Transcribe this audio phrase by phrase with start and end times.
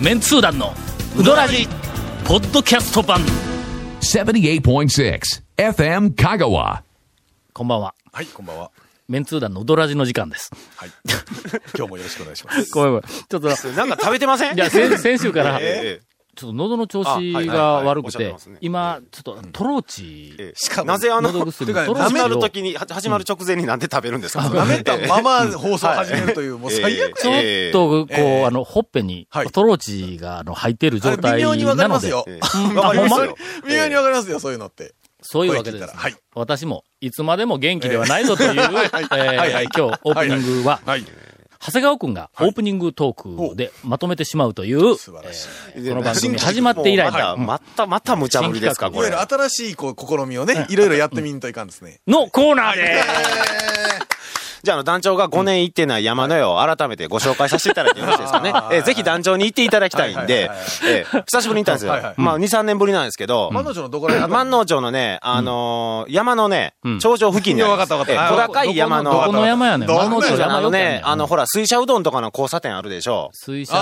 [0.00, 0.72] メンツー団の
[1.18, 1.66] ウドラジ
[2.26, 3.20] ポッドキャスト版
[4.00, 5.20] 78.6
[5.56, 6.80] FM Kagawa.
[7.52, 8.70] こんばんははい、こんばんは。
[9.08, 10.90] メンツー団のウドラジの時間ですはい。
[11.76, 12.70] 今日もよろしくお願いします。
[12.72, 14.54] ごめんごめんちょっと なんか食べてません？
[14.54, 16.00] いや先先週からえ
[16.36, 20.52] ちょっと喉の調子がはい悪くて今ちょっとトローチ。
[20.54, 24.44] しかもなぜあの、始まる時に、は始まる直前になんで食べるんですか？
[24.44, 27.18] 舐めたまま放送を始めるという、もう最悪。
[27.18, 27.72] ちょっええ。
[27.72, 28.44] と、こう、ええ。
[28.44, 32.36] あの、ほっぺにはい、トローチが、あの、入っている状態微妙にわかなので、りますよ。
[32.36, 32.40] え
[32.72, 33.36] えわかりますよ。
[33.66, 34.94] 微妙にわかりますよ、そういうのって。
[35.22, 36.14] そういうわけでですはい。
[36.34, 41.04] 私も、いつまでも元気ではないぞという、えー今日、オープニングは、はい。
[41.66, 45.48] 長谷川くんがオープニングトークでまとめてしまうという、素晴らしい。
[45.74, 49.08] えーこの番組始まって以来もうまた、また、また無茶ぶりですか、これ。
[49.08, 49.34] いわゆる。
[49.48, 51.98] 新しいこう試みをね、いろいろやってみんといかんですね。
[52.06, 53.02] のコーナーで
[54.66, 58.52] じゃあ、あの、団長が5年行ってない山の絵を改めてご紹介させていただいてよろしいですかね。
[58.74, 60.50] えーぜひ団長に行っていただきたいんで、
[60.84, 61.92] えー久しぶりに行ったんですよ。
[61.92, 62.14] はいはい。
[62.16, 64.32] まあ、2、3年ぶりなんですけど、万能町のどこら辺？
[64.32, 67.88] 万能町のね、あのー山のねうん、頂上付近にあります。
[67.88, 68.34] いやわかったわかった。
[68.34, 69.88] えー小高い山の、どこの山やねん。
[69.88, 73.30] 万能町山のね、あの、ほら、水車うどんとかの交差点あるでしょ。
[73.32, 73.80] 水車の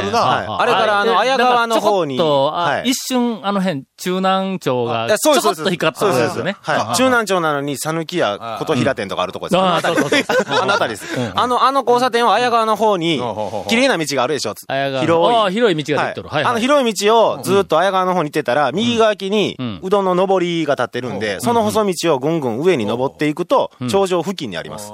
[0.00, 0.60] 交差点。
[0.60, 2.90] あれからあので綾川の方にちょこっと、あはい。
[2.90, 6.56] 一瞬、あの辺、中南町が、ちょこっと光ったところですよね。
[6.62, 6.96] はい。
[6.96, 10.15] 中南町なのに、讃岐や琴平店とかあるとこです。
[10.28, 11.32] あーあの辺りそうそうそうあの辺りです。
[11.34, 13.20] あの、あの交差点を綾川の方に
[13.68, 14.54] 綺麗な道があるでしょ？
[14.68, 15.52] 綾川の広い。
[15.54, 16.28] 広い道ができてる。
[16.28, 16.50] はいはい。
[16.50, 24.92] あの広い道をずっと綾川の方に行ってたら、右側きにうんうどんの上りが立ってるんで、その細道をぐんぐん上に登っていくと、頂上付近にあります。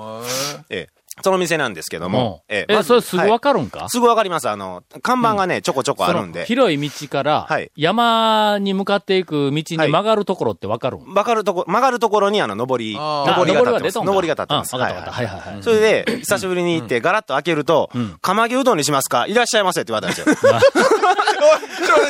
[0.70, 1.01] ええ。
[1.22, 2.42] その店なんですけども。
[2.48, 3.88] ええ、それすぐわかかるんか？
[3.88, 4.48] すぐわかります。
[4.48, 6.44] あの、看板がね、ちょこちょこあるんで。
[6.44, 11.00] 広い道からはい、山に向かっていく道に曲がるところってわかるん？
[11.06, 13.98] 曲がるとこ、曲がるところにあの、上り、上りが立ってます。
[13.98, 14.76] あ上りが立ってます。
[14.76, 15.62] はいはいはい。
[15.62, 19.26] それで、久しぶりに行って、ガラッと開けると、釜揚げうどんにしますか？
[19.26, 20.52] いらっしゃいませって言われたんですよ。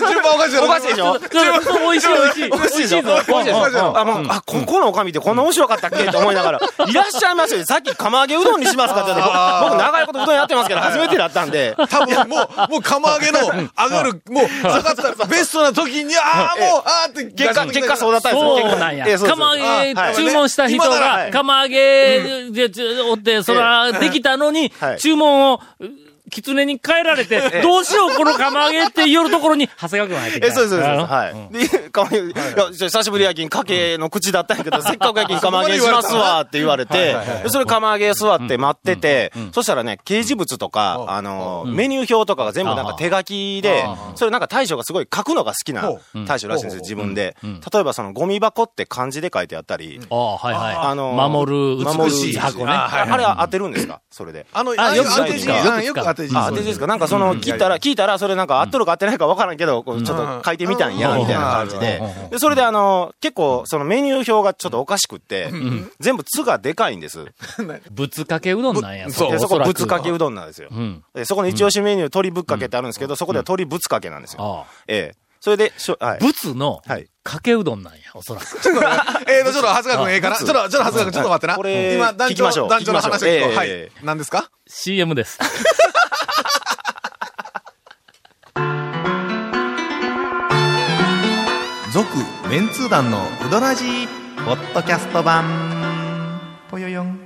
[0.09, 1.19] 順番おかしいおかしいでしょ？
[1.19, 2.51] 美味しい美味しい。
[2.51, 3.03] おかしいでしょ？
[3.03, 3.99] 美味しいでしょ？
[3.99, 6.05] あ、もう、あ、ここのおかみってこんな面白かったっけ？
[6.05, 7.65] って思いながら、いらっしゃいませよ。
[7.65, 9.23] さっき釜揚げうどんにしますかって僕
[9.71, 12.37] 僕長いことうどんやってますけど、初めてだったんで、多分も
[12.69, 13.51] う、もう釜揚げの上
[13.91, 18.71] がる、もう下がったベストな時に、ああ、もう、ああって結果、結果そうだったんですよ。
[18.71, 18.79] そう。
[18.79, 20.17] なんや釜揚げはい。
[20.17, 22.71] 注文した人が、釜揚げで、
[23.11, 24.99] おって、そら、できたのには、い。
[24.99, 25.61] 注文を、
[26.33, 30.47] 狐に変えられて、どうしよう、この釜揚げって言うところに、長谷川君が入ってきた。
[30.49, 30.91] え、そうです、そうです。
[30.91, 31.35] あのはい。
[31.53, 43.85] で、釜揚げ、いや、久しぶりやきん、かけ の口だったんやけど、せっかくやきん釜揚げしますわ って言われて、でそれ釜揚げ座って待ってて、そしたらね、掲示物とか、あの、メニュー表とかが全部なんか手書きで、
[44.15, 45.93] それなんか大将がすごい書くのが好きな
[46.27, 47.37] 大将らしいんですよ、自分で。
[47.73, 50.77] 例えばそのゴミ箱って漢字で書いてあったり、ああ、はいはい。
[50.91, 52.73] あの、守る、守る美しい箱ね。
[52.73, 54.01] あれは当てるんですか？
[54.11, 54.47] それで。
[54.53, 56.37] あの、あよくあよく当て字、よくあよく当て字。
[56.37, 56.87] あ、当て字ですか？
[56.87, 62.01] なんかその、聞いたら、聞いたら、それなんか合っとるか合ってないか分からんけど、こうちょっと書いてみたんや、みたいな感じで。
[62.31, 65.51] で、それであの、結構、そのメニュー表がちょっとおかしくって、
[66.01, 67.27] 全部「つ」がでかいんです。
[67.91, 69.11] ぶつかけうどんなんや。
[69.11, 70.69] そそこ、ぶつかけううどんなんですよ。
[70.71, 71.03] ん。
[71.15, 74.67] で、そこの一押しメニュー、鶏ぶっかけってあるんですけど、そこでは鶏ぶつかけなんですよ。
[74.87, 75.23] ええ。
[75.41, 76.19] それで、しょ、はい。
[76.21, 78.47] ぶつのはい、かけうどんなんや、おそらく。
[79.29, 81.57] えーと、ちょっと、長谷川君ええかなちょっと、ちょっと、長谷川君ちょっと待ってな。
[81.57, 83.57] これ今、団聞きましょう長、団長の話を聞こう。
[83.57, 83.91] はいえ。
[84.05, 85.41] 何ですか？CM です。
[91.93, 92.09] 続
[92.49, 94.07] メンツー団のウドラジー
[94.47, 95.45] ポッドキャスト版。
[96.71, 97.21] ぽよよん。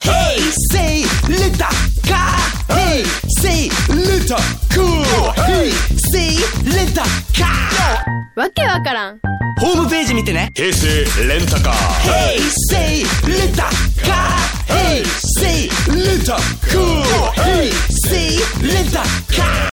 [0.00, 0.40] ヘイ
[0.72, 1.68] セイレタ
[2.08, 2.74] カー。
[2.74, 3.04] ヘイ
[3.38, 4.36] セイレタ
[4.74, 5.32] クー。
[5.42, 6.38] ヘイセイ
[6.74, 8.40] レタカー。
[8.40, 9.20] わけわからん。
[9.60, 10.50] ホームページ見てね。
[10.56, 11.72] ヘイセイレンタカー。
[12.10, 14.74] ヘイ、セイレタカー。
[14.74, 17.42] ヘイ、セイレタクー。
[17.42, 19.75] ヘイ、セイレタカー。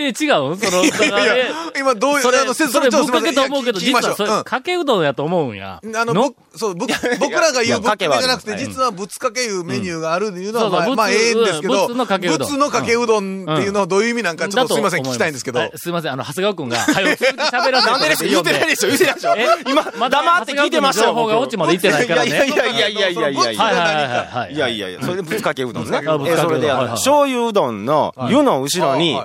[0.00, 0.14] え、違う？
[0.16, 5.80] その、だからいやえ、今、どういう、それ、あの、そ説れぶっかけと思うけど、実はそれ、かけうどんやと思うんや。
[5.82, 6.86] うんあの、のぶそう、ぶ
[7.20, 12.38] 僕らが言うぶっかけじゃなくて、実はぶつかけいうメニューがあるいうのは、うんまあ、まあ、ええんですけど、ぶつのかけうどん。
[12.38, 15.60] ぶつのかけうどんっていうのはどういう意味なんか、ちょっとすいません、聞きたいんですけど。
[15.60, 15.72] はい。
[15.76, 19.34] すいません、あの、長谷川くんが、はよ、続き喋らせてなんでです言ってないでしょ言ってないでしょ。
[19.36, 19.46] え？
[19.68, 21.10] 今、黙って聞いてましたよ。
[21.10, 22.30] 情報が落ちまで行ってないからね。
[22.30, 23.62] いやいやいやいやいやいやいや。
[23.62, 24.54] はいはいはいはい。
[24.54, 25.96] いやいやいや、それでぶつかけうどんね。
[25.96, 26.28] あぶつかけうどん。
[26.28, 29.16] えそれで、醤油うどんの湯の後ろに。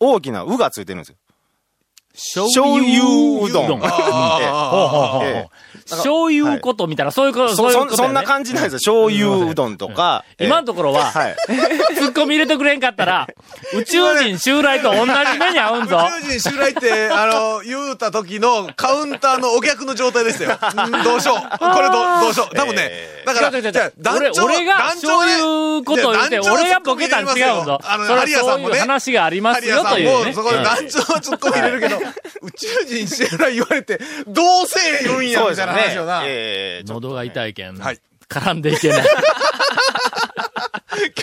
[0.00, 1.17] 大きなうがついてるんですよ。
[2.18, 3.84] 醤油うどん。
[3.84, 8.78] ああほうほうほうほうええ醤油ことみたいな、そういうこと、そ、そういうこと、そ、そんな感じなんですよ。
[8.78, 10.24] 醤油うどんとか。
[10.38, 11.36] 今のところは、はい。
[11.96, 13.26] ツッコミ入れてくれんかったら、
[13.72, 15.98] 宇宙人襲来と同じ目に合うんぞ。
[16.20, 20.58] 宇宙人襲来って、あの、言うた時のカウンターのお客の状態でしたよ。
[20.92, 21.58] うんどうしよう。
[21.58, 22.54] これどどうしよう。
[22.54, 27.78] 多分ねえ、だから、団長俺俺がそういうことを言って、俺がボケたん違うんぞ。
[27.84, 28.70] あの、ハリアさんもね。
[28.70, 30.32] そういう話がありますよというね。
[30.34, 31.98] そこでうん団長はツッコミ入れるけど、
[32.42, 36.22] 宇宙人襲来言われて、どうせ言うんや、みたいな話よな。
[36.86, 39.06] 喉が痛いけん、はい絡んでいけない。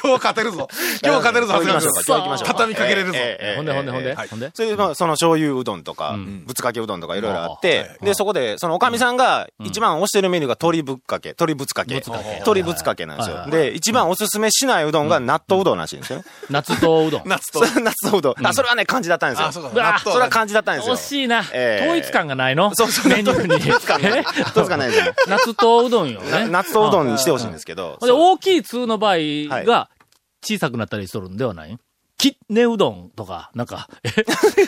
[0.05, 0.67] 今日勝てるぞ。
[1.03, 2.53] 今日勝てるぞ、長谷川ましょうか。
[2.53, 3.17] 畳みかけれるぞ。
[3.55, 4.51] ほんでほんでほんで、はいほんで？
[4.53, 6.15] それで、まあ、その醤油うどんとか、
[6.45, 11.95] ぶつかけうどんとかいろいろあって、で、そこで、そのおかみさんが一番推してるメニューが鶏ぶっかけ、鶏ぶつかけ。
[11.95, 13.47] 鶏ぶつかけなんですよ。
[13.49, 16.25] で、一番おすすめしないうどんが納豆うどんらしいんですよね。
[16.49, 17.21] 夏とうどん。
[17.27, 17.65] 夏と。
[17.65, 18.45] それ納豆うど ん。
[18.47, 19.47] あ、それはね、漢字だったんですよ。
[19.47, 19.69] あ、そうか。
[20.03, 20.95] それは漢字だったんですよ。
[20.95, 21.43] 惜しいな。
[21.53, 22.73] ええ統一感がないの？
[22.75, 23.47] そうそう、メニューに。
[23.47, 24.09] どうですかね。
[24.11, 24.21] どう
[24.55, 24.89] ですかね。
[24.91, 26.47] でも夏とうどんよね。
[26.47, 27.97] 納豆うどんにしてほしいんですけど。
[28.01, 29.89] 大きい通の場合はいが
[30.45, 31.77] 小さくなったりするんではない？
[32.17, 34.09] きねうどんとか、なんか、え？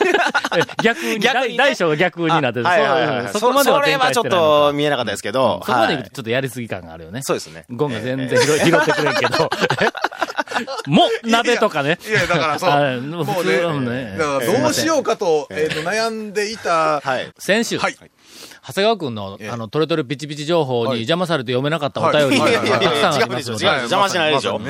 [0.84, 2.66] 逆に、逆にね大小が逆になってる。
[2.66, 5.62] はいはいはいはいそこまではそれはちょっと見えなかったですけど。
[5.66, 7.22] そこまでちょっとやりすぎ感があるよね。
[7.24, 7.66] そうですね。
[7.70, 9.50] ゴンが全然拾拾ってくれんけど。
[10.88, 12.00] も、鍋とかね。
[12.08, 12.70] いや、だからそう。
[12.70, 17.32] あもう普通うんね、ねだからどうしようかと、えっと、悩んでいた、はい。
[17.38, 17.96] 先週、はい。
[18.68, 23.54] 長谷川くんの、ええあの、トレトレピチピチ情報にはい邪魔されて読めなかったお便りがはいいやいやいや、たくさんあ違うでしょ。
[23.54, 24.62] りますので、邪魔しないでしょ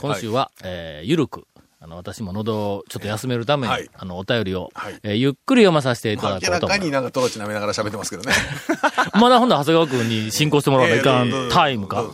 [0.00, 1.46] 今週は、えーゆるく、
[1.80, 6.78] あの、私も喉をちょっと休めるために、はいあの、お便りを、はいえーゆっくり読まさせていただ明らこうと思います。
[6.80, 8.32] かになんかトロチ舐めながら喋ってますけどね。
[9.14, 12.04] まだほんなら長谷川くんに進行してもらわないかんタイムか。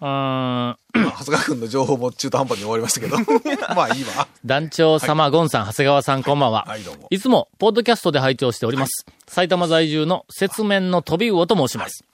[0.00, 3.16] まあ長谷川君の情報も中途半端に終わりましたけど。
[3.76, 4.26] まあいいわ。
[4.44, 6.64] 団長様、ゴンさん、長谷川さん、こんばんは。
[6.66, 9.04] はいどうもいつも、ポッドキャストで拝聴しております。
[9.28, 12.04] 埼玉在住の雪面の飛び魚と申します。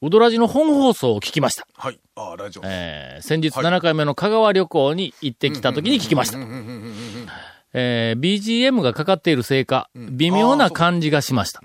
[0.00, 1.66] うどらじの本放送を聞きました。
[1.76, 1.98] はい。
[2.14, 2.62] ああ、ラジオ。
[2.64, 6.38] えー先日はい7回目の香川旅行に行ってきた時に聞きました。
[7.74, 11.62] えー BGM がかかっているせいか、微妙な感じがしました。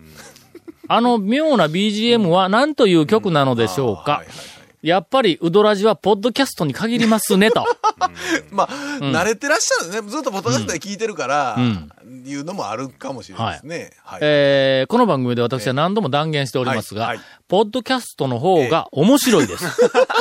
[0.90, 4.14] あの妙な BGM は何という曲なのでしょうか？
[4.14, 7.66] はいはいはいやっぱり、うどらじはポッドキャストに限りますね、と。
[8.52, 8.68] まあ、
[9.00, 10.10] 慣れてらっしゃるね。
[10.10, 11.90] ずっとポッドキャストで聞いてるから、ん。
[12.26, 13.92] いうのもあるかもしれないですね。
[14.04, 14.20] はい。
[14.22, 17.18] えーこの番組で私は何度も断言しておりますが、はい。
[17.18, 19.66] はいポッドキャストの方が面白いです。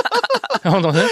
[0.65, 1.03] 本当ね。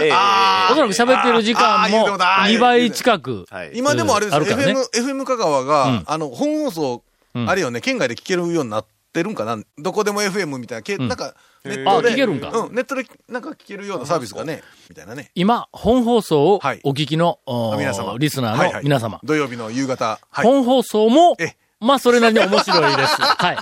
[0.00, 0.10] ええ。
[0.12, 3.44] あおそらく喋っている時間もてもだ2倍近く。
[3.50, 3.72] はい。
[3.74, 4.46] 今でもあれですね。
[4.46, 6.02] FM、FM 香川が、うん。
[6.06, 7.02] あの、本放送、
[7.34, 7.50] うん。
[7.50, 9.58] あれよね、県外で聞けるようになってるんかな。
[9.78, 11.34] どこでも FM みたいな、けなんか、
[11.64, 12.10] ネッあトで。
[12.12, 15.30] 聞けるんかうん、ネットでなんか聞けるようなサービスがね、みたいなね。
[15.34, 17.38] 今、本放送をはいお聞きの、
[17.78, 18.16] 皆様。
[18.18, 19.20] リスナーの皆様。
[19.24, 20.18] 土曜日の夕方。
[20.30, 20.46] はい。
[20.46, 23.14] 本放送もえ、まあ、それなりに面白いです。
[23.20, 23.52] は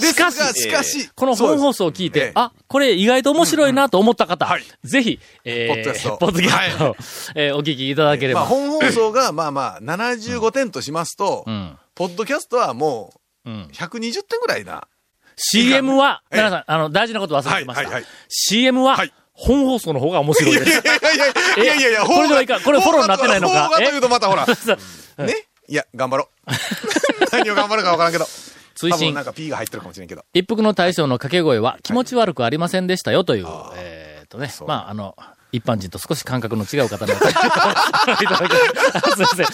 [0.00, 0.04] い。
[0.04, 6.96] しかし、しかし、この本放送を聞いてええ、あ、これ意外と面白いなと思った方、はいぜひ、えー、ポッドキャスト
[7.34, 8.48] えーお聞きいただけれまあ、ば。
[8.50, 11.78] 本放送が、まあまあ、75点としますと、うん。
[11.94, 13.12] ポッドキャストはも
[13.44, 14.86] うんう、120点ぐらいな。
[15.36, 16.38] CM は、ええ。
[16.38, 17.82] 皆さん、あの、大事なこと忘れてました。
[17.84, 18.04] はいはいはい。
[18.28, 20.70] CM ははい、本放送の方が面白いです。
[20.70, 21.24] いやいやいや
[21.64, 22.58] いやいやいやこれではいか？
[22.58, 23.68] んこれフォローになってないのか？
[23.68, 24.54] フォローがというとまたほら、ね？
[25.68, 26.50] いや、頑張ろう。
[27.32, 28.26] 何を頑張るかわからんけど。
[28.74, 30.24] 追伸多分なん、か P が入ってるかもしれんけど。
[30.34, 33.46] 一服の大将の掛け声は気持ち悪くありませんでしたよという、
[33.76, 35.14] えーっとね、まあ、あの、
[35.52, 38.38] 一般人と少し感覚の違う方の すいま
[39.28, 39.46] せん。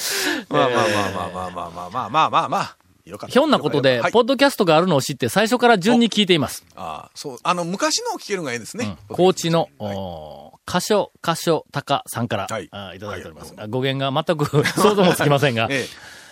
[0.49, 2.77] まあまあまあまあまあまあまあまあまあまあまあ。
[3.09, 6.65] よかったひょんなことで、はいポッドキャストがあるのを知って最初から順に聞いています。
[6.77, 7.39] ああ、そう。
[7.43, 8.97] あの、昔のを聞けるのがいいですね。
[9.09, 13.55] 高知の、おー箇所、箇所、高さんから、はいあいただいております。
[13.57, 14.45] あ語源が全く
[14.79, 15.87] 想像もつきませんが、 え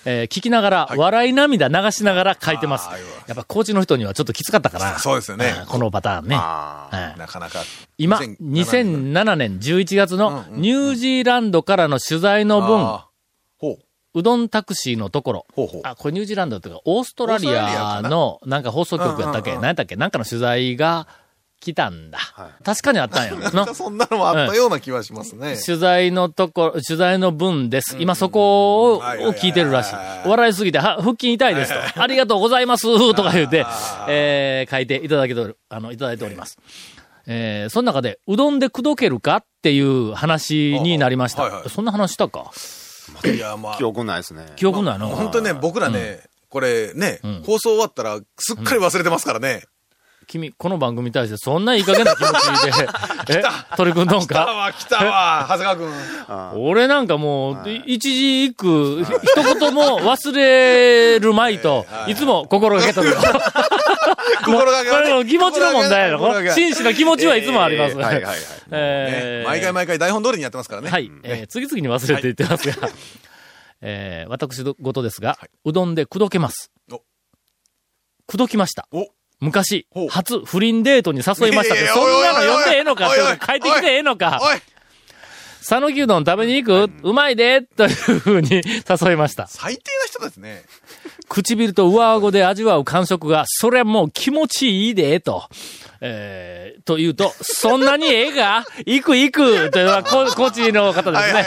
[0.05, 2.89] えー聞きながら、笑い涙流しながら書いてます。
[3.27, 4.99] やっぱ高知の人にはちょっときつかったかな。
[5.01, 6.37] そうですよねこのパターンね。
[6.37, 7.65] なかなか。
[7.99, 13.01] 今、2007 2007年11月のニュージーランドからの取材の分、
[14.17, 14.21] う。
[14.21, 15.81] うどんタクシーのところ、ほうほう。
[15.85, 19.97] あ、これニュージーランドっていうか、オーストラリアのなんか放送局やったっけ、うんうんうん何やったっけ？
[19.97, 21.07] なんかの取材が
[21.59, 22.19] 来たんだ。
[22.65, 23.33] 確かにあったんや。
[23.35, 25.57] なんのかそんなのもあったような気はしますね。
[25.65, 27.97] 取材のところ、取材の分です。
[27.99, 30.29] 今そこを聞いてるらしいはいはい。
[30.29, 32.03] 笑いすぎて、は腹筋痛いですと。
[32.03, 33.65] ありがとうございますとか言うて、
[34.09, 36.59] えー書いていただけてあの、いただいております。
[37.27, 41.43] えーその中で、うどんで口説けるかっていう話になりました。
[41.43, 42.51] はいはいそんな話したか？
[43.25, 43.85] いや、まあ記。
[43.85, 44.53] 憶ないですね。
[44.57, 49.65] 記憶ないの、本当にね、僕らね、これねん、放送終わったらすっかり忘れてますからね。
[50.27, 52.89] 君、この番組に対してそんないい加減な気持ちで、
[53.39, 53.43] え、
[53.77, 55.77] 取り組んどん来たかわ、来たわ、長谷川
[56.53, 56.63] 君。
[56.65, 62.15] 俺なんかもう、一字一句、ひ一言も忘れるまいと、い。
[62.15, 63.17] つも心がけとるよ。
[64.45, 65.03] 心がけはね。
[65.05, 66.19] これも気持ちの問題やろ。
[66.19, 67.93] 心がけは真摯な気持ちはいつもあります。
[67.93, 68.37] えーはいはいはい。
[68.73, 70.91] えー毎回毎回台本通りにやってますからね。
[70.91, 72.89] はい、えー次々に忘れて言ってますが、
[73.81, 76.71] えー私事ですが、うどんで口説けます。
[76.91, 77.01] お。
[78.27, 78.89] 口説きました。
[78.93, 79.07] お
[79.41, 84.41] 昔初不倫デートに誘いましたって、そんなの呼んでええのかおいおい書いてきてええのか。
[84.43, 84.59] おい。
[85.63, 86.91] 讃岐うどん食べに行く？
[87.03, 87.61] うまいで？
[87.61, 89.49] というふうに誘いました。
[89.49, 90.63] 最低な人ですね。
[91.29, 95.49] 唇と上顎で味わう感触が、それはもう気持ちいいで、と。
[96.01, 101.45] えー、と言うと、そんなにええか行く行くというのは、こコーチの方ですね。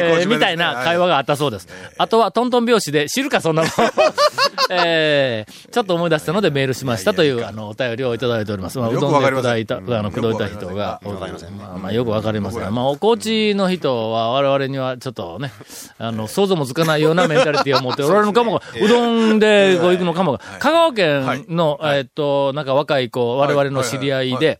[0.00, 1.68] えみたいな会話があったそうです。
[1.98, 3.70] あとは、トントン拍子で、知るか、そんなもん。
[4.70, 8.78] えー、ちょっと思い出したのでメールしましたという、あの、お便りをいただいております。
[8.78, 15.52] まあ、うどんでわかりません砕いた、あの、うん砕いた人が、よくわかりませんまあ、まあ、よくわかりますが、まあ、おコーチの人は我々にはちょっとね、
[15.98, 20.32] あの、想像もつかないようなメンタリティを持っておられるのかも、 うどんでこう行くのかも。
[20.32, 24.58] が、香川県の、えっと、なんか若い子、我々の知り合いで、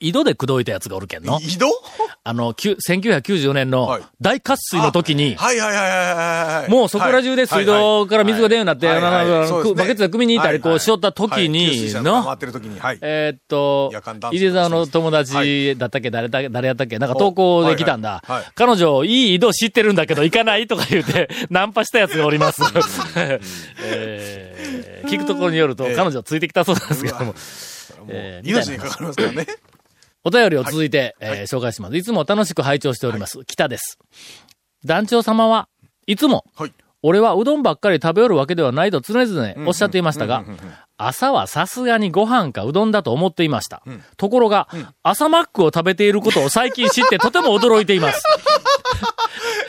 [0.00, 1.38] 井戸で口説いたやつがおるけんの。
[1.40, 1.66] 井戸？
[2.24, 4.02] あの、きゅ1994年のはい。
[4.20, 6.70] 大渇水の時に、はいはいはいはいはいはい。
[6.70, 9.64] もうそこら中で水道から水が出るようになって、はいはいはい。
[9.64, 9.74] ね。
[9.74, 12.98] バケツで汲みに行ったり、こはいうしよった時に、のっ、てる時に、はい。
[13.00, 13.92] えーっと
[14.32, 16.98] 井出沢の友は達だったっけ、誰だ、誰やったっけ？
[16.98, 18.10] なんか投稿で来たんだ。
[18.10, 18.52] はいはいはい。
[18.56, 22.60] 彼女、いい井戸知ってるんだけど行かないとか言うて、 ナンパしたやつがおります。
[23.16, 27.34] えー聞くところによると、ええ彼女ついてきたそうなんですけども。
[28.00, 29.46] もうえ命にかかりますからね。
[30.24, 31.96] お便りを続いて、えー紹介します。
[31.96, 33.44] いつも楽しく拝聴しております。
[33.44, 33.98] 北です。
[34.84, 35.68] 団長様は
[36.06, 36.72] いつも、はい。
[37.04, 40.44] 俺はうどんばっかり食べよるわけではないと常々おっしゃっていましたが、
[40.96, 43.82] 朝はさすがにご飯かうどんだと思っていました。
[44.16, 44.68] ところが、
[45.02, 48.22] 朝マックを食べていることを最近知ってとても驚いています。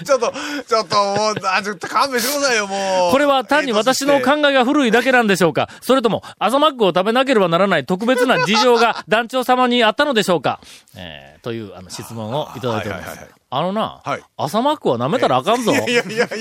[0.03, 0.33] ちょっと、
[0.67, 3.11] ちょっと、もう、あ、ちょっと勘弁してくださいよ、もう。
[3.11, 10.59] これは単に私の考えが古いだけなんでしょうかそれとも、朝マックを食べなければならない特別な事情が団長様にあったのでしょうか
[10.95, 13.19] えー、というあの質問をいただいております。
[13.55, 15.71] あのな、はい朝マックは舐めたらあかんぞ。
[15.71, 16.33] いやいやいやえ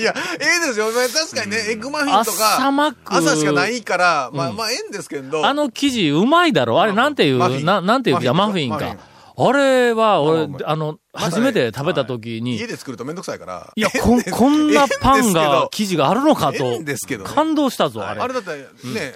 [0.63, 0.85] えですよ。
[0.91, 5.45] まあ確かにね、エッグマフィンとか、朝マック朝しかないから、まあまあええんですけど。
[5.45, 8.95] あの生地うまいだろあれなんていう、ななんていうか、ママフィンか。
[9.35, 13.71] あれは、俺まあの、初めて食べた時に、家で作るとめんどくさいから。
[13.75, 16.79] いや、ええここんなパンがど、生地があるのかええと。
[16.81, 17.23] んですけど。
[17.23, 18.21] ね、感動したぞ、あれ。
[18.21, 18.27] あ。
[18.27, 18.65] れだったらね、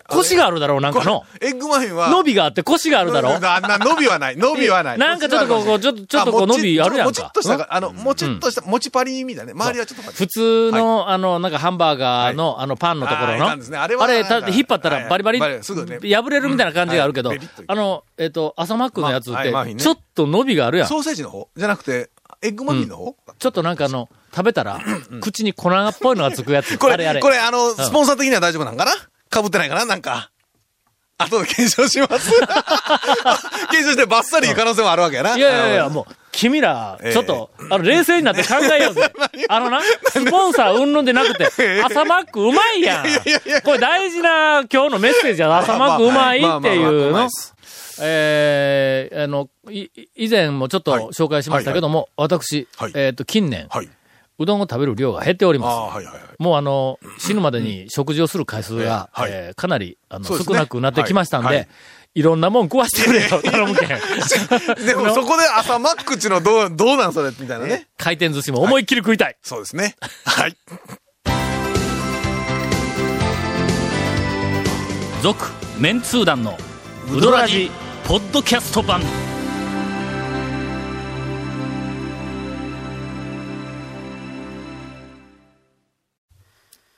[0.07, 1.23] 腰があるだろう、なんかの。
[1.41, 4.37] エッグマフィンは、伸びがあって腰があるだろあんな伸びはない。
[4.37, 4.97] 伸びはない。
[4.99, 7.05] なんかちょっとこうちょっとちょっとこう伸びあるやんか。
[7.05, 9.59] もちっとした、あの、もちっとした、もちパリみたいなね。
[9.59, 13.49] 周りはちょっと普通の、あの、なんかハンバーガーの、あの、パンのところの。
[13.49, 14.17] あれはあれ
[14.53, 17.33] 引っ張ったらバリバリ、破れるみたいな感じがあるけど、
[17.65, 20.87] あの、えっ、と、朝マックのやつってちょっと伸びがあるやん。
[20.87, 21.47] ソーセージの方？
[21.55, 22.09] じゃなくて、エ
[22.49, 23.15] ッグマフィンの方？
[23.39, 24.79] ちょっとなんかあの、食べたら、
[25.21, 26.77] 口に粉っぽいのがつくやつ。
[26.79, 27.15] こあれあれ。
[27.15, 28.91] れ、これ、あの、スポンサー的には大丈夫なんかな？
[29.33, 29.85] 被ってないかな？
[29.85, 30.29] なんか。
[31.19, 32.29] 後で検証します？
[33.71, 35.35] 検証してバッサリ言う可能性もあるわけやな。
[35.35, 39.11] いやいやいや、もう、君ら、ええちょっと、あの、冷静になって考えようぜ。
[39.49, 43.05] あのな、スポンサーうんぬんでなくて、朝マックうまいやん。
[43.63, 47.27] これ大事な今日のメッセージや朝マックうまいっていうの
[48.01, 53.89] えー、あの、い、以前もちょっとはい紹介しましたけども、私はい、えっと、近年、はい。
[54.39, 55.73] うどんを食べる量が減っておりあます。
[55.73, 56.23] あ、はいはいはい。
[56.37, 61.67] もうあの、死ぬまでに食事をする回数が、はいえーかなり、あの、ね少なくなってきましたんで、はいはい
[62.17, 63.89] いろんなもん食わしてくれよ、頼むけん。
[64.83, 67.85] でもそこで朝マックっちのどう、どうなんそれみたいなね。
[67.95, 69.37] 回転寿司も思いっきり食いたい。
[69.43, 69.95] そうですね。
[70.25, 70.57] はい。
[75.21, 75.45] 続、
[75.77, 76.57] メンツー団の、
[77.11, 77.69] ウドラジ、
[78.07, 79.01] ポッドキャスト版。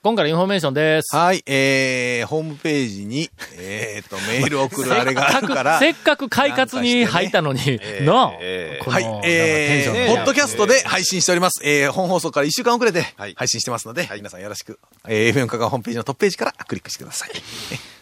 [0.04, 1.16] 今回のインフォメーションです。
[1.16, 11.60] はい、えー、ホームページに、 えーと、メールを送るあれがあるから、せっかく快活に入ったのに、な あ、えーはいえー、ポッドキャストで配信しております。
[11.64, 17.30] えー、本放送から1週間遅れてはい配信してますので、皆さんよろしく、えー、FM 香川ホームページのトップページからクリックしてください。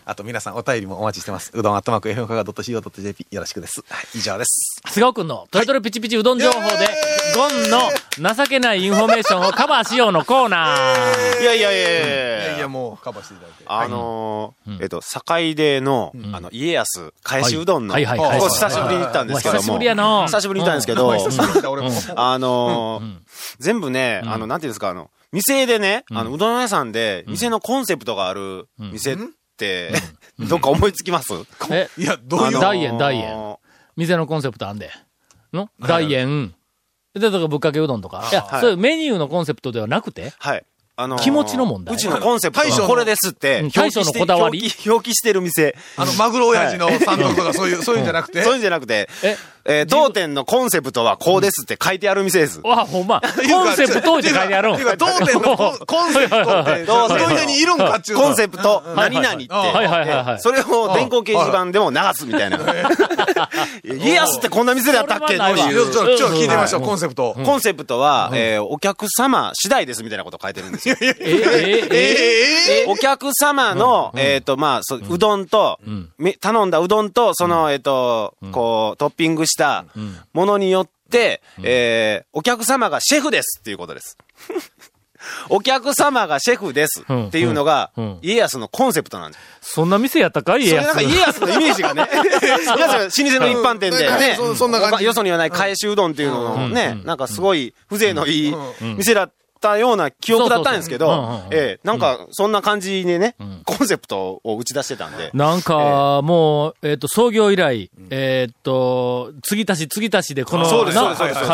[0.10, 1.52] あと皆さんお便りもお待ちしてます。
[1.54, 3.84] うどんアットマーク FM 香川 .co.jp よろしくです。
[3.90, 4.82] はい、以上です。
[4.88, 6.88] 菅尾くんのトレトレピチピチうどん情報で、
[7.36, 11.42] ゴンの情けないインフォメーションをカバーしようのコーナー。
[11.42, 12.08] いやいやいやいいや
[12.52, 13.64] やいや、もうカバーしていただいて。
[13.66, 18.06] あのーえっと、坂出の、あの、家康、返しうどんの、はい。
[18.06, 19.60] はいはいはいここ久しぶりに行ったんですけども。
[19.60, 20.24] 久しぶりやな。
[20.28, 21.12] 久しぶりに行ったんですけど。
[22.16, 23.18] あのー
[23.60, 29.18] 全部ね、あの、なんていうんですか、あの、店でね、あの、うどん屋さんで、店のコンセプトがある店
[30.40, 31.34] どっか思いつきます？
[31.72, 32.60] え、いや、どういう？
[32.60, 33.22] 大円、大円。
[33.24, 33.58] 円。
[33.96, 34.92] 店のコンセプトあんで。
[35.52, 35.70] の？
[35.80, 36.54] 大円。
[37.14, 38.28] で、だからぶっかけうどんとか。
[38.32, 40.66] いや、はいそういうメニューのコンセプトではなくて、はい。
[41.00, 44.60] あのー気持ちの問題うちのコンセプトはこれですってうん、大将のこだわり？
[44.62, 45.76] 表記表記してる店。
[45.96, 48.42] あの、マグロ親父の三徳とかそういう、そういうんじゃなくて？
[48.42, 49.38] そういうんじゃなくて、え？
[49.66, 52.62] えー当店のコンセプトはこうですって書いてある店です。
[52.64, 53.28] わ、ほんま、 コ
[53.70, 59.48] ンセプトって書いてあるんていうか、当店のコンセプトって、どうどういうにいるんかっていうのコンセプト、何々って。
[59.54, 60.40] はいはいはいはい。
[60.40, 62.58] それを電光掲示板でも流すみたいな。
[63.84, 65.36] 家康ってこんな店だったっけ？
[65.36, 65.92] っていう。
[65.92, 67.36] ちょ、ちょ、聞いてみましょう、コンセプト。
[67.44, 70.96] コンセプトは、えーお客様次第ですみたいなこと書いてるんですよ。
[71.02, 75.80] え、え、え、えお客様の、えっ、と、まあ、そううどんと、
[76.18, 79.86] み頼んだうどんと、その、えっ、と、こう、トッピングした
[80.34, 84.18] ものによって、えーお客様がシェフですっていうことです。
[85.50, 87.92] お客様がシェフですっていうのが
[88.22, 89.74] 家康のコンセプトなんです。
[89.74, 90.94] そんな店やったか家康。
[90.94, 91.18] それなんか。
[91.18, 92.10] 家康のイメージがね、
[92.42, 94.20] 家康が老舗の一般店でうん。
[94.20, 95.06] ね、そそんな感じ。
[95.06, 98.56] よそにはない返しうどんっていうののね、なんかすごい風情のいい
[98.98, 99.34] 店だった
[99.78, 103.36] ような記憶だったんですけどええ、なんかそんな感じでね、
[103.66, 105.32] コンセプトを打ち出してたんで。
[105.34, 110.66] なんか、もう、えっ、と、創業以来、えっ、と、継ぎ足し継ぎ足しで、この、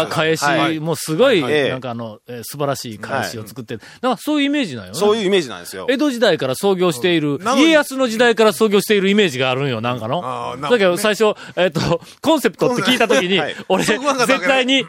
[0.09, 0.79] 返し、はい。
[0.79, 1.69] もうすごい、ええ。
[1.69, 3.81] なんかあの、えー素晴らしい返しを作ってる。
[4.01, 4.99] なんかそういうイメージなんよね。
[4.99, 5.87] そういうイメージなんですよ。
[5.89, 10.57] 江戸時代から創業している、家康の時代から創業しているイメージがあるんよ、なんかの。
[10.61, 13.55] だけど最初、えっ、と、コンセプトって聞いたときに、はい。
[13.69, 13.99] 俺、絶
[14.47, 14.85] 対に、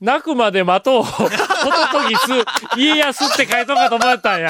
[0.00, 4.48] 泣くまで待とう、ホトトギス、家康って書いとんかと思ったんや。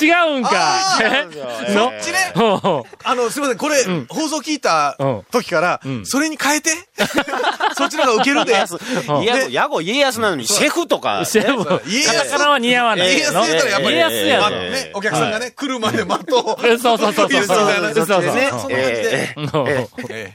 [0.00, 0.98] 違うんか。
[1.02, 1.26] え？
[1.74, 1.90] の？
[1.90, 2.32] そっちね。
[2.34, 2.82] うん。
[3.04, 5.22] あの、すみません、これ、放送聞いたうん。
[5.30, 6.70] 時から、それに変えて？
[7.76, 8.52] そっちの方がウケるで。
[8.52, 8.78] 家康、
[9.22, 13.12] 家康、屋号家康なのにシェフとか、シェフ、家カタカナは似合わない。
[13.12, 13.46] 家康の。
[13.46, 16.66] 言うたらやっぱり、家康やね、お客さんがね、来るまで待とう。
[16.66, 17.44] えそうそうそうそう。
[17.44, 17.56] そう
[17.94, 18.34] そうそう。
[18.34, 18.68] ねそ。
[18.68, 18.72] うん。
[18.72, 19.24] え
[20.08, 20.34] え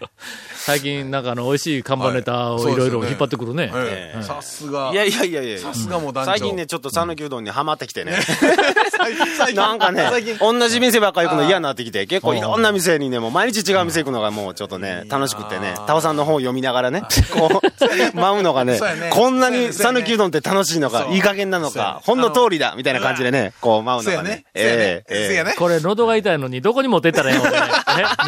[0.65, 3.69] 最近、なんかあの、美味しい看板ネタをいろいろ引っ張ってくるね。
[3.75, 4.23] ええ。
[4.23, 4.91] さすが。
[4.93, 5.59] いやいやいやいや。
[5.59, 8.13] さすがもう団長最近ね、ちょっと讃岐うどんにハマってきてね。
[8.97, 17.03] 最近、最近なんかね同じ店ばっか行くの嫌になってきて、結構いろんな店にね、もう毎日違う店行くのがもうちょっとね、楽しくてね、タオさんの本を読みながらね、
[17.33, 18.79] こう、 舞うのがね
[19.11, 24.45] こんなに讃岐うどんって楽しいのかいい加減なのか、ほんの通りだ、みたいな感じでね、こう舞うのがね。
[24.53, 25.55] ええ。
[25.57, 27.43] これ、喉が痛いのに、どこに持ってったらええの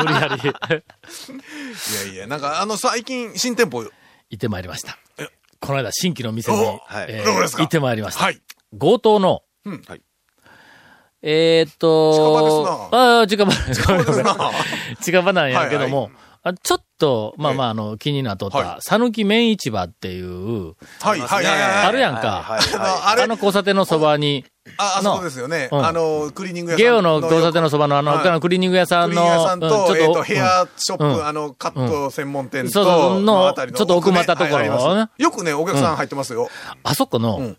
[0.03, 0.35] 無理やり。
[0.45, 3.89] いやいや、なんかあの、最近、新店舗、行
[4.35, 4.97] ってまいりました。
[5.59, 6.57] この間、新規の店に、
[7.07, 8.23] えー行ってまいりました。
[8.23, 8.41] はい。
[8.77, 10.01] 強盗の、うんはい。
[11.21, 14.51] えーっと、近場ああ、近場、近ですな。
[15.01, 16.11] 近場なんやけども、はい
[16.47, 21.61] あちょっと、まあまあ、あの、気になっとっはた、讃岐麺市場っていう、はい、はい、はいはい。
[21.87, 22.45] あるやんか。
[22.61, 24.45] あの、交差点のそばに、
[24.77, 25.69] あ、あそこですよね。
[25.71, 26.85] うんあの、クリーニング屋さん。
[26.85, 30.41] ゲオの交差点のそばのあの、クリーニング屋さんの、クリーニング屋さんうんと、えっと、ヘうん。
[30.41, 34.63] アショッうんプ、あの、カット専門店と、そうそうのちょっと奥まったところ
[35.17, 36.49] よくね、お客さん入ってますよ。
[36.83, 37.55] あそこの、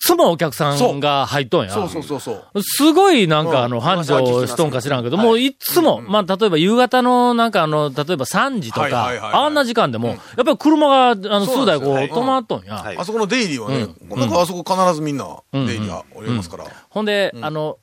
[0.00, 1.70] つもお客さんが入っとんや。
[1.70, 2.62] そうそうそうそう。
[2.62, 3.64] すごいなんかうん。
[3.64, 5.48] あの、繁盛しとんか知らんけど、もうい。
[5.48, 12.76] っつも、まあ例えば夕方のなんかあの、例えば3時とかあんな時間でも、やっぱり車があの、数台こう止まっとんや。
[12.76, 12.96] はい。
[12.96, 16.64] あそこの出入りはね、なんかあそこ必ずみんな出入りがおりますから。
[16.88, 17.76] ほんで、あの、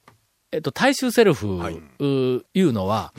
[0.52, 1.76] えっと、大衆セルフ、はい。
[1.76, 1.84] う
[2.54, 3.14] いうのは、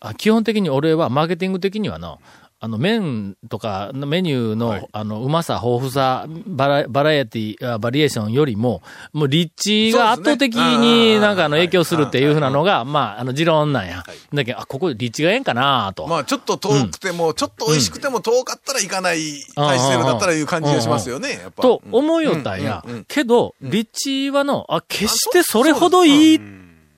[0.00, 2.20] あ基本的に俺はマーケティング的にはの、
[2.60, 4.88] あの、麺とか、メニューの、はい。
[4.90, 9.52] あの、うまさ、豊富さ、バラ、バラエティ、あバリエーションよりも、もう立
[9.90, 14.02] 地が圧倒的になんかあの、影響するっていうふうなのが、まあ、あの、持論なんや。
[14.34, 16.08] だけど、あ、ここ立地がええんかなと。
[16.08, 19.20] まあ、ちょっと遠くても、ちょっと美味しくても遠かったら行かない、
[19.54, 21.62] 大セルだったらいう感じがしますよね、やっぱ。
[21.62, 22.82] と思いよったんや。
[22.84, 23.04] うんうんうん。
[23.04, 26.40] けど、立地はの、あ、決してそれほどいい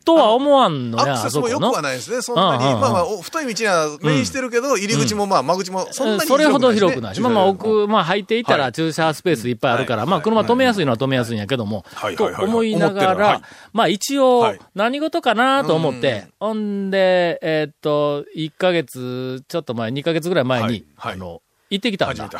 [0.04, 1.82] とは思わんのや、アクセスも良くは。
[1.82, 2.64] ないですね、そんなに。
[2.64, 2.80] うんうんうん。
[2.80, 8.60] まあまあ、お太い道には面してるけど、入り口もまあ、間口もそんなにそれほど広くないし、まあまあ奥、まあ入っていたはい。
[8.62, 10.10] ら駐車スペースいっぱいあるから、はい。
[10.10, 14.60] まあ車止めやすいのは止めやすいんやけどもはい、と思いながらい、まあ一応はい。
[14.74, 22.30] 何事かなと思って、ほんで、えーっと、1ヶ月、ちょっと前、2ヶ月ぐらい前に、あの、行ってきたんだ。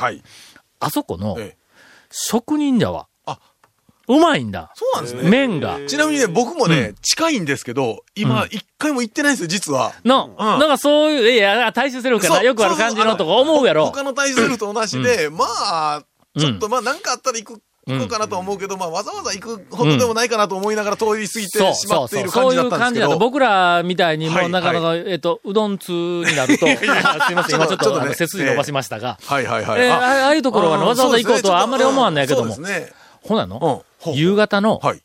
[0.83, 1.61] あそこのええ。
[2.11, 3.07] 職人者はあ、
[4.11, 4.73] うまいんだ。
[4.75, 5.31] そうなんですね。
[5.31, 5.79] 麺が。
[5.87, 9.93] ちなみにね、僕もね、近いんですけど、今、一回も行ってないんですよ、実は。
[10.05, 13.87] の、うんなんかそういう、いや、大衆セルフかな、そうよくある感じのとか思うやろ。
[13.87, 16.03] 他の大セルフと同じで、まあ、
[16.39, 22.21] ちょっとうまあ、なんかあったら行く、行こうかなと思うけど、まあ、わざわざ行くほどでもないかなと思いながら通り過ぎそうてしまそうそう。
[22.21, 22.79] っている感じそういうだったんですけど。
[22.79, 23.17] 感じだった。
[23.17, 26.87] 僕らみたいにもうはいなかなか、えっと、うどん通になると、 すい
[27.35, 29.81] ません、今ちょっと、ちょっとね背筋伸ばしましたが、はいはいはい。
[29.83, 32.57] えーあああいうところはねわざわざ行こうとはあんまり思わんないけども。
[33.23, 33.85] ほなの？
[34.15, 35.03] 夕方のはい。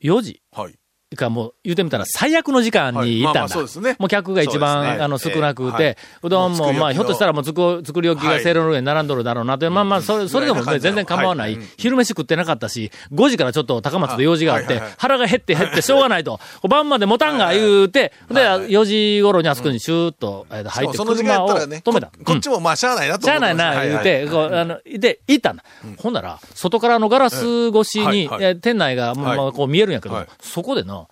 [0.00, 0.77] 4時、はい。
[1.16, 3.40] かもう言うてみたら最悪の時間に行ったんだ。
[3.40, 3.40] はい。
[3.40, 3.96] まあまあそうですね。
[3.98, 5.02] もう客が一番、ね。
[5.02, 5.96] あの少なくて、ええはい。
[6.24, 8.42] うどんも、まあひょっとしたらもうつく作り置きがはい。
[8.42, 11.66] せいろの上に並んどるだろうなと、まあまあそれ、それでもね、全然構わない、はい。
[11.76, 14.76] 昼飯食ってなかったし、5時からちょっと高松で用事があって、はい。
[14.76, 14.88] はい。
[14.88, 14.94] はい。
[14.98, 22.08] 腹が減って減ってしょうがないと、晩まで持たんが言うて、で、4時頃にあそこにシューッとえー入って車を止めた。
[22.08, 25.64] ここっちもまあしゃあないなとしゃあ思ってないな、ました言うて、こう、あの、で、行ったんだ。
[25.98, 28.28] ほんなら、外からのガラス越しに、はい。
[28.28, 28.44] はい。
[28.44, 30.26] え店内が、まあまあ、こう見えるんやけど、はい。
[30.40, 31.10] そこでの、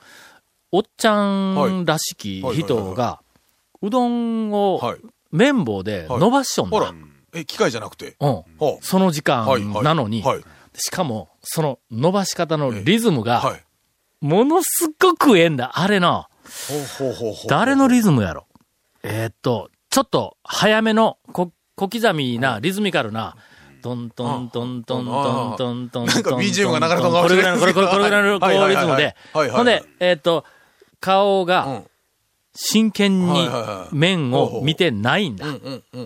[0.73, 3.21] おっちゃんらしき人が、
[3.83, 5.01] うどんをはい
[5.33, 6.79] 綿棒で伸ばししょんだ。
[6.79, 6.93] ほら、
[7.35, 8.17] え、機械じゃなくて。
[8.21, 8.43] うん。
[8.81, 10.45] その時間はいはいなのに、はい
[10.79, 13.65] しかも、その伸ばし方のリズムが、はい。
[14.21, 15.73] ものすごくええんだ。
[15.75, 16.27] あれの。
[17.49, 18.47] 誰のリズムやろ
[19.03, 23.37] えーっと、ちょっと早めの小小刻みなリズミカルな、
[23.87, 25.13] トントントントント
[25.55, 26.07] ントントントン。
[26.07, 29.15] なんか BGM が流れたのかもしれないこれぐらいの、これ、ぐらいのこうリズムで。
[29.33, 30.45] はいはいほんで、えっと、
[30.99, 31.83] 顔が
[32.53, 33.49] 真剣に
[33.93, 35.47] 面を見てないんだ。
[35.47, 35.55] わ。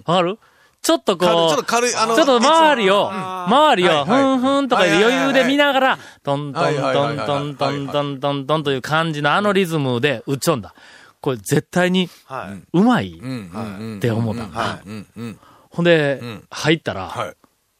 [0.05, 0.39] かる
[0.83, 10.75] ちょっとこう、ちょっと軽いあのちょっと周りを、周りを、ふんふんとかで余裕で見ながら、トントントントントントントントンという感じのあのリズムで打っちょんだ。
[11.21, 12.09] これ絶対に。
[12.73, 13.13] うまい。
[13.13, 14.43] って思った。
[14.85, 15.39] んうん。
[15.71, 17.35] ほんで、入ったら、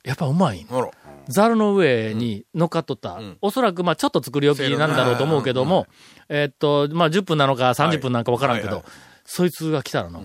[0.05, 0.67] やっぱうまい。
[0.71, 0.91] あら。
[1.29, 3.15] ザルの上に乗っかっとった。
[3.15, 3.39] ん。
[3.41, 5.87] おそらく、まあちょっと作り置きなんだろうと思うけども、
[6.29, 8.85] えーっと、まあ10分なのか30分なのかわからんけどはいはい、
[9.25, 10.25] そいつが来たらの、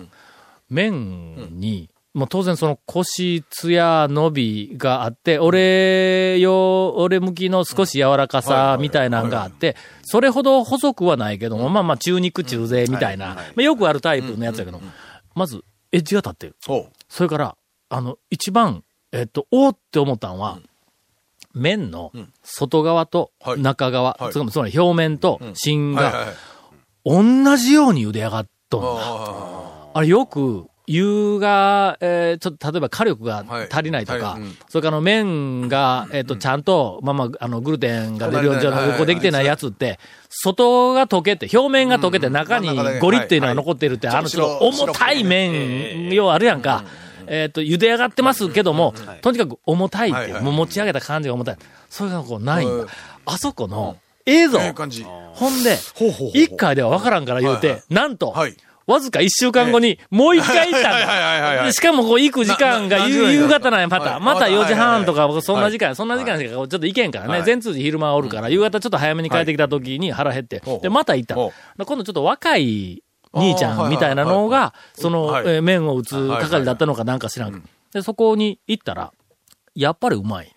[0.68, 14.80] 麺に、もう当然その腰、つや、伸びがあって、俺用、俺向きの少し柔らかさみたいなのがあって、それほど細くはないけども、まあまあ中肉中背みたいな、まあよくあるタイプのやつやけど、
[15.34, 15.62] まず、
[15.92, 16.56] エッジが立ってる。
[16.66, 17.56] ほそれから、
[17.90, 20.58] あの、一番、えっと、おーって思ったのは、
[21.54, 23.60] 麺の外側とはい。
[23.62, 24.32] 中側、はい。
[24.32, 26.26] つまり表面と芯が、はい。
[27.04, 28.88] 同じように茹で上がっとんだ。
[28.90, 34.38] ああれよく、湯が、えーちょっと例えば火力が足りないとか、
[34.68, 38.98] それからあの麺が、えっ、と、ちゃんと、まあまあ、あの、グルテンが出るように、はいはい。
[38.98, 42.68] こうできてないやつって、外が溶けて、表面が溶けて中に
[43.00, 44.16] ゴリっていうのが残ってるって、はい。
[44.18, 46.84] あの、ちょっと重たい麺、ようあるやんか。
[47.28, 50.42] えっ、と、茹で上がってますけども、とにかく重たいっていう、はいはい。
[50.42, 51.56] もう持ち上げた感じが重たい。
[51.90, 52.66] それがこうない。
[52.66, 52.86] んだうん。
[53.26, 54.60] あそこの映像。
[54.60, 55.04] ええ、感じ。
[55.04, 56.42] ほんでほうほうほうほ、う。
[56.42, 58.56] 一回では分からんから言うてはいは、なんと、はい。
[58.86, 61.68] わずか一週間後に、もう一回行ったんだ。
[61.68, 64.12] いしかもこう行く時間が夕夕方なんや、また。
[64.12, 64.20] はい。
[64.20, 67.30] また4時半とか、はいそんな時間、そんな時間しかちょっと行けんからね。
[67.32, 67.42] はい。
[67.42, 70.62] 全通寺昼間おるから、夕方ちょっと早めに帰ってきた時に腹減って。
[70.80, 71.34] で、また行った。
[71.84, 73.02] 今度ちょっと若い
[73.36, 75.46] 兄ちゃんみたいなのが、その、はい。
[75.46, 77.68] えー麺を打つ係だったのかなんか知らん。
[77.92, 79.12] で、そこに行ったら、
[79.74, 80.54] やっぱりうまい。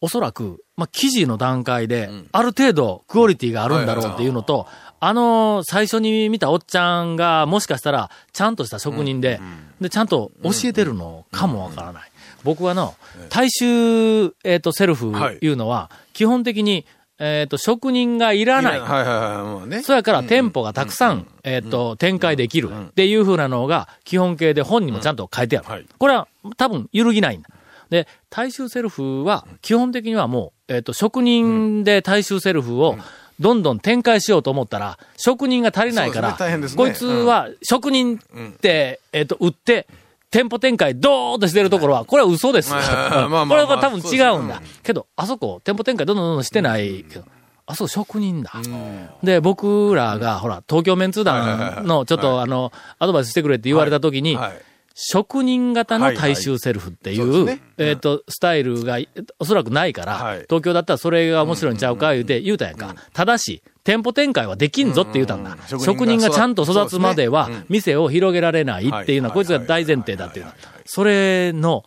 [0.00, 4.66] おそらく、まあ、記事の段階で、ある程度、クオリティがあるんだろうっていうのと、
[4.98, 9.40] あの、最初に見たおっちゃんが、もしかしたら、ちゃんとした職人で、
[9.80, 12.12] で、ちゃんと教えてるのかもわからない。
[12.44, 12.94] 僕はの、
[13.28, 16.84] 大衆、えっ、と、セルフはいいうのは、基本的に、
[17.18, 18.80] えっ、と、職人がいらない。
[18.80, 19.42] はいはいはい。
[19.44, 19.82] もうね。
[19.82, 22.70] そやから店舗がたくさん、えっ、と、展開できる。
[22.72, 25.66] っていう風なのが基本形で本にもちゃんと書いてある。
[25.66, 25.72] うん。
[25.72, 25.86] はい。
[25.98, 27.48] これは多分揺るぎないんだ。
[27.90, 32.96] で、大衆セルフは基本的にはもう、えっ、と、職人で大衆セルフを
[33.38, 36.36] どんどん展開しようと思ったら、職人が足りないから、ね。
[36.38, 36.76] 大変ですね。
[36.76, 38.20] こいつは職人っ
[38.58, 39.86] て、えっ、と、売って、
[40.32, 42.70] 店舗展開ドーンとしてるところは、これは嘘です。
[42.70, 44.62] これは多分違うんだ。
[44.82, 47.24] けど、あそこ、店舗展開どんどんどんどんしてないけど、
[47.66, 48.50] あそこ職人だ。
[49.22, 54.52] で、僕らが、ほら、東京メンツ団の、ちょっと、あの、アドバイスしてくれって言われた時に、はい。
[54.94, 58.98] 職人型の大衆セルフっていう、えっ、と、スタイルが
[59.38, 60.38] おそらくないから、はい。
[60.48, 62.94] 東京だったらそれが面白いんちゃうか言うて、言うたやんか。
[63.12, 65.52] ただし、店舗展開はできんぞって言うたんだ。
[65.52, 69.42] うん職人がちゃんと育つまでは店を広げられないっていうのは、はい。
[69.42, 70.52] こいつが大前提だっていうの。
[70.86, 71.84] それの、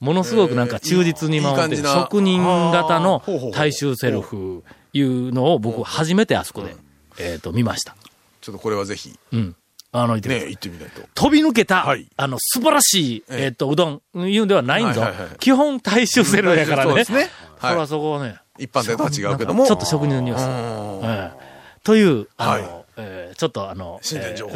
[0.00, 3.22] ものすごくなんか忠実に守って職人型の
[3.54, 6.76] 大衆セルフいうのを僕初めてあそこで、
[7.18, 7.96] えっ、と、見ました。
[8.40, 9.56] ちょっとこれはぜひ、うん。
[9.92, 10.46] あの、言ってください。
[10.46, 11.02] ね、行ってみないと。
[11.14, 12.08] 飛び抜けた、はい。
[12.16, 15.02] あの、素晴らしい、えっ、と、うどん、いうんではないんぞ。
[15.02, 16.90] はいはいはい基本大衆セルフやからね。
[16.90, 17.30] そうですね。
[17.60, 19.66] それはそこをね、一般店とは違うけども。
[19.66, 20.52] ちょっと職人の匂いする。
[20.52, 20.58] うん。
[21.04, 21.38] ええ。
[21.82, 22.62] という、あの、はい。
[22.98, 24.00] えーちょっとあの、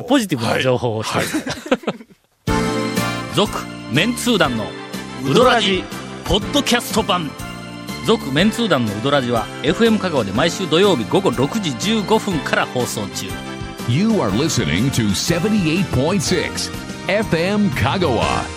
[0.06, 1.24] ポジティブな情報をして、
[3.34, 3.50] 続、
[3.90, 4.66] メンツー団の
[5.24, 5.82] ウドラジ
[6.24, 7.30] ポッドキャスト版。
[8.06, 13.26] 続メンツー団のウドラジは FM 香川で毎週土曜日午後6時15分から放送中。
[13.88, 16.70] You are listening to 78.6
[17.08, 18.55] FM Kagawa.